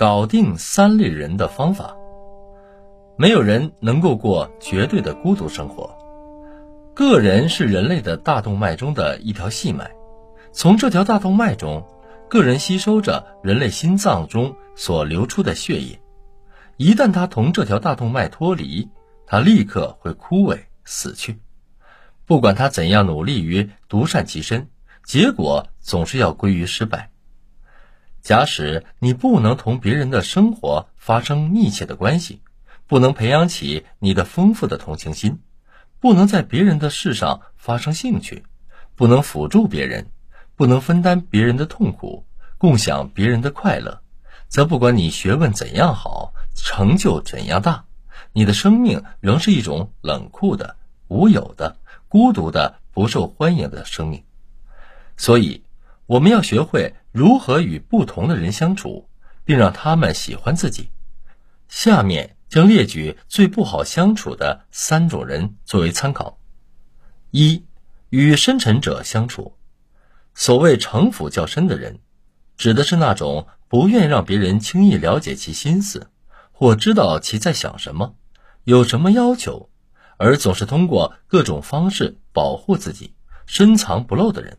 [0.00, 1.94] 搞定三类人的方法。
[3.18, 5.94] 没有人能够过绝对的孤独生活。
[6.94, 9.90] 个人是人类的大动脉中的一条细脉，
[10.52, 11.86] 从这条大动脉中，
[12.30, 16.00] 个人吸收着人类心脏中所流出的血液。
[16.78, 18.88] 一旦他同这条大动脉脱离，
[19.26, 21.40] 他立刻会枯萎死去。
[22.24, 24.70] 不管他怎样努力于独善其身，
[25.04, 27.10] 结果总是要归于失败。
[28.22, 32.42] 假使你不能同别人的生活发生密切的关系，
[32.86, 35.40] 不能培养起你的丰富的同情心，
[36.00, 38.44] 不能在别人的事上发生兴趣，
[38.94, 40.10] 不能辅助别人，
[40.56, 42.26] 不能分担别人的痛苦，
[42.58, 44.02] 共享别人的快乐，
[44.48, 47.84] 则不管你学问怎样好，成就怎样大，
[48.32, 50.76] 你的生命仍是一种冷酷的、
[51.08, 54.24] 无有的、孤独的、不受欢迎的生命。
[55.16, 55.64] 所以，
[56.10, 59.08] 我们要学会如何与不同的人相处，
[59.44, 60.90] 并让他们喜欢自己。
[61.68, 66.40] 下面将列举最不好相处的三种人作为参考：
[67.30, 67.64] 一、
[68.08, 69.56] 与深沉者相处。
[70.34, 72.00] 所谓城府较深的人，
[72.56, 76.10] 指的是那种不愿让别人轻易了解其心思，
[76.50, 78.16] 或知道其在想什么、
[78.64, 79.70] 有什么要求，
[80.16, 83.14] 而总是通过各种方式保护自己、
[83.46, 84.58] 深藏不露的人。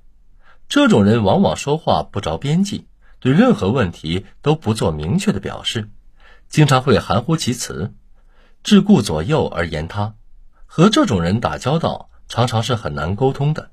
[0.71, 2.87] 这种人往往说话不着边际，
[3.19, 5.89] 对任何问题都不做明确的表示，
[6.47, 7.93] 经常会含糊其辞，
[8.63, 10.15] 只顾左右而言他。
[10.65, 13.71] 和这种人打交道，常常是很难沟通的。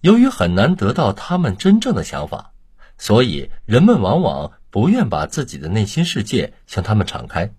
[0.00, 2.52] 由于很难得到他们真正的想法，
[2.96, 7.52] 所以人们往往不愿把自己的内心世界向他们敞开，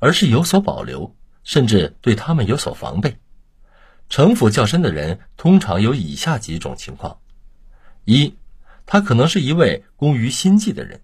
[0.00, 3.16] 而是有所保留，甚至对他们有所防备。
[4.10, 7.20] 城府较深的人，通常有以下几种情况。
[8.06, 8.36] 一，
[8.86, 11.00] 他可能是一位工于心计的人。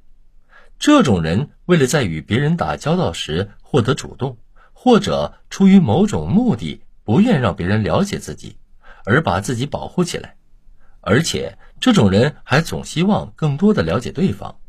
[0.79, 4.39] 这种人为了在与别人打交道时获得主动，
[4.73, 8.57] 或者出于某种目的，不愿让别人了解自己，
[9.05, 10.37] 而把自己保护起来。
[11.01, 14.61] 而且，这种人还总希望更多的了解对方，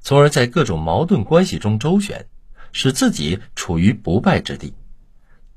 [0.00, 2.26] 从而在各种矛盾关系中周旋，
[2.72, 4.74] 使自己处于不败之地。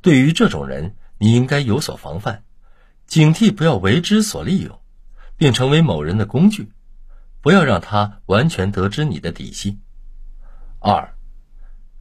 [0.02, 2.44] 对于这种人，你应该有所防范，
[3.06, 4.81] 警惕不要为之所利用。
[5.42, 6.72] 并成为某人的工具，
[7.42, 9.80] 不要让他完全得知你的底细。
[10.78, 11.16] 二，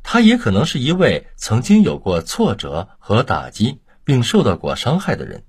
[0.03, 5.45] 他也可能是一位曾经有过挫折和打击，并受到过伤害的人。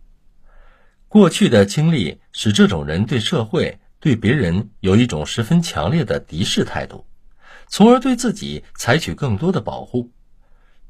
[1.09, 7.05] 过去的经历使这种人对社会、对别人有一种十分强烈的敌视态度，
[7.67, 10.13] 从而对自己采取更多的保护。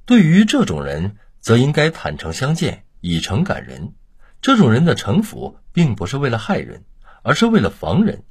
[0.05, 3.95] 对于这种人，则应该坦诚相见，以诚感人。
[4.39, 6.83] 这种人的城府并不是为了害人。
[7.21, 8.23] 而是为了防人，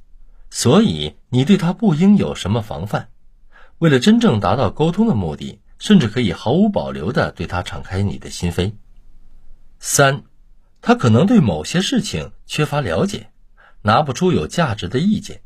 [0.49, 3.09] 所以你对他不应有什么防范。
[3.77, 8.73] 为了真正达到沟通的目的，甚至可以毫无保留的对他敞开你的心扉。
[9.79, 10.23] 三，
[10.81, 13.31] 他可能对某些事情缺乏了解，
[13.81, 15.41] 拿不出有价值的意见。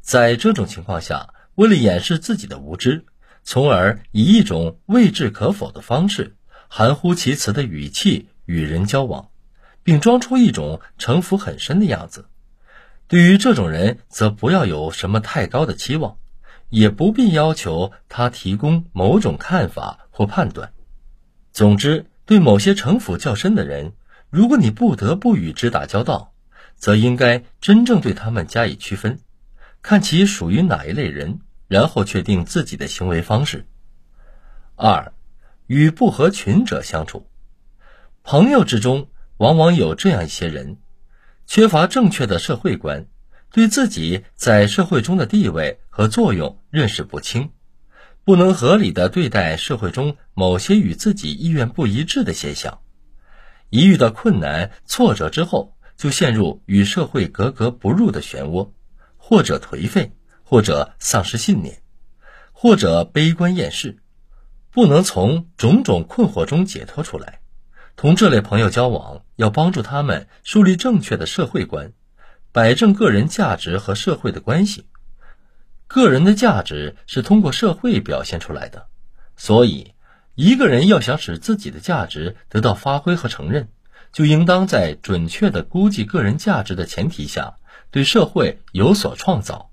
[0.00, 3.04] 在这种情况下，为了掩饰自己的无知，
[3.42, 6.36] 从而以一种未置可否的方式、
[6.68, 9.28] 含糊其辞的语气与人交往，
[9.82, 12.26] 并装出一种城府很深的样子。
[13.08, 16.18] 对于这种人，则不要有什么太高的期望，
[16.68, 20.74] 也不必要求他提供某种看法或判断。
[21.50, 23.94] 总之，对某些城府较深的人，
[24.28, 26.34] 如果你不得不与之打交道，
[26.76, 29.20] 则应该真正对他们加以区分，
[29.80, 33.66] 看其属于哪一类人，然后确定自己的行为方式。
[34.76, 35.14] 二，
[35.66, 37.26] 与不合群者相处，
[38.22, 39.08] 朋友之中
[39.38, 40.76] 往往有这样一些人。
[41.48, 43.06] 缺乏正确的社会观，
[43.50, 47.52] 对自己在社会中的地位和作用认识不清，
[48.22, 52.80] 不能合理的对待社会中某些与自己意愿不一致的现象，
[53.70, 58.72] 一遇到困难挫折之后，就陷入与社会格格不入的漩涡，
[59.16, 61.80] 或者颓废，或者丧失信念，
[62.52, 63.96] 或者悲观厌世，
[64.70, 67.40] 不能从种种困惑中解脱出来。
[67.98, 71.92] 同这类朋友交往，要帮助他们树立正确的社会观，
[72.52, 74.86] 摆正个人价值和社会的关系。
[75.88, 78.86] 个人的价值是通过社会表现出来的，
[79.36, 79.94] 所以
[80.36, 83.66] 一个人要想使自己的价值得到发挥和承认，
[84.12, 87.56] 就应当在准确的估计个人价值的前提下，
[87.90, 89.72] 对社会有所创造。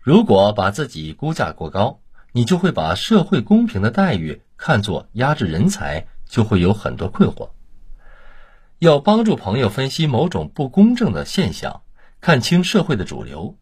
[0.00, 2.00] 如果把自己估价过高，
[2.32, 6.08] 你就会把社会公平的待遇看作压制人才。
[6.28, 7.50] 就会有很多困惑。
[8.78, 11.82] 要帮助朋友分析某种不公正的现象，
[12.20, 13.56] 看清社会的主流。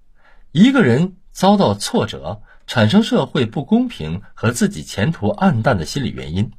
[0.50, 6.52] 一个人遭到挫折，产生社会不公平和自己前途暗淡的心理原因，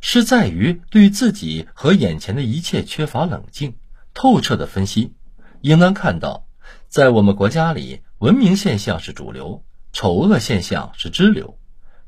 [0.00, 3.76] 是在于对自己和眼前的一切缺乏冷静、
[4.14, 5.14] 透彻的分析。
[5.60, 6.46] 应当看到，
[6.88, 11.56] 在我们国家里，文明现象是主流，丑恶现象是支流。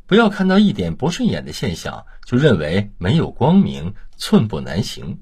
[0.06, 5.20] 不要看到一点不顺眼的现象，就认为没有光明，寸步难行。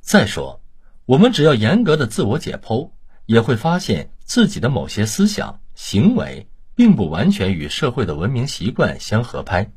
[0.00, 0.60] 再说，
[1.06, 2.90] 我们只要严格的自我解剖，
[3.24, 9.72] 也会发现自己的某些思想行为，并不完全与社会的文明习惯相合拍。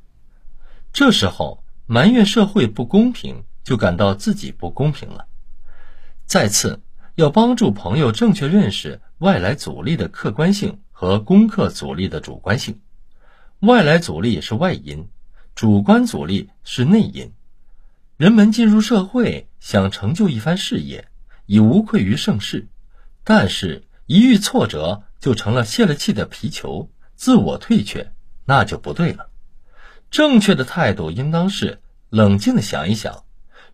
[0.92, 5.28] 这时候埋怨社会不公平，就感到自己不公平了。
[6.26, 6.82] 再次，
[7.16, 12.82] 要帮助朋友正确认识外来阻力的客观性和攻克阻力的主观性。
[13.62, 15.10] 外来阻力是外因，
[15.56, 17.34] 主观阻力是内因。
[18.16, 21.08] 人们进入社会，想成就一番事业，
[21.48, 22.68] 已无愧于盛世，
[23.24, 28.12] 但是，一遇挫折，就成了泄了气的皮球，自我退却，
[28.46, 29.32] 那就不对了。
[30.12, 31.82] 正确的态度应当是
[32.12, 33.24] 冷静的想一想，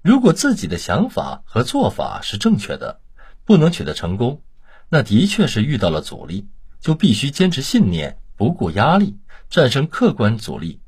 [0.01, 3.01] 如果自己的想法和做法是正确的，
[3.44, 4.41] 不能取得成功，
[4.88, 6.47] 那的确是遇到了阻力，
[6.80, 9.18] 就必须坚持信念，不顾压力，
[9.50, 10.81] 战胜客观阻力，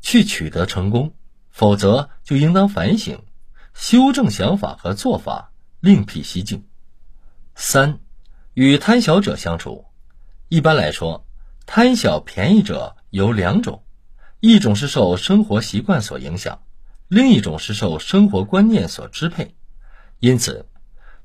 [0.00, 1.14] 去取得成功。
[1.50, 3.22] 否则，就应当反省、
[3.72, 6.66] 修正想法和做法，另辟蹊径。
[7.54, 7.98] 三、
[8.52, 9.86] 与贪小者相处，
[10.48, 11.26] 一般来说，
[11.64, 13.82] 贪小便宜者有两种：
[14.40, 16.60] 一种是受生活习惯所影响，
[17.08, 19.54] 另一种是受生活观念所支配。
[20.18, 20.68] 因此，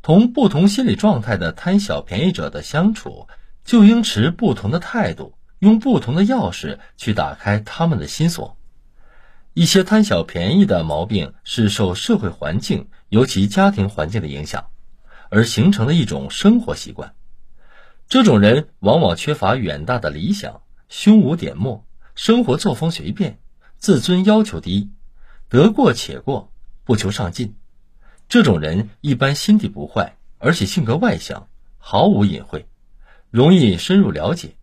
[0.01, 3.27] 同不同心理状态的贪小便宜者的相处，
[3.65, 8.57] 就应持不同的态度，用不同的钥匙去打开他们的心锁。
[9.53, 14.71] 一些贪小便宜的毛病是受社会环境，尤其家庭环境的影响，
[15.29, 17.13] 而形成的一种生活习惯。
[18.07, 21.85] 这种人往往缺乏远大的理想，胸无点墨，
[22.15, 23.39] 生活作风随便，
[23.77, 24.89] 自尊要求低，
[25.47, 26.51] 得过且过，
[26.83, 27.55] 不求上进。
[28.27, 32.65] 这种人一般心地不坏，而且性格外向，毫无隐晦，
[33.29, 34.55] 容易深入了解。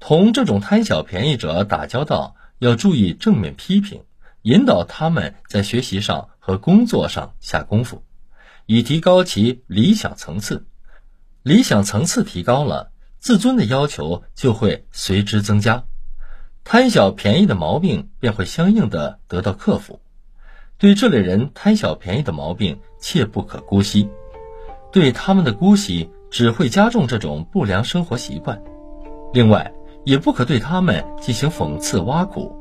[0.00, 2.36] 同这种贪小便宜者打交道。
[2.58, 4.04] 要注意正面批评，
[4.40, 8.02] 引导他们在学习上和工作上下功夫，
[8.64, 10.66] 以提高其理想层次。
[11.42, 15.84] 理想层次提高了，自尊的要求就会随之增加，
[16.64, 20.00] 贪小便宜的毛病便会相应的得到克服。
[20.78, 24.08] 对这类人贪小便宜的毛病，切不可姑息，
[24.90, 28.62] 对他们的姑息只会加重这种不良生活习惯。
[29.34, 29.70] 另外，
[30.06, 32.56] 也不可对他们进行讽刺挖苦，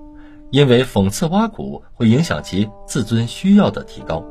[0.49, 4.21] 因为讽刺挖苦会影响其自尊需要的提高。